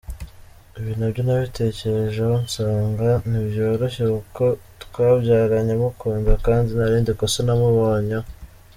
Ibi 0.79 0.91
nabyo 0.99 1.21
nabitekerejeho 1.23 2.35
nsanga 2.45 3.09
ntibyoroshye 3.29 4.03
kuko 4.15 4.45
twabyaranye, 4.83 5.73
mukunda, 5.81 6.31
kandi 6.45 6.67
nta 6.71 6.85
rindi 6.91 7.11
kosa 7.19 7.39
namubonyeho. 7.45 8.27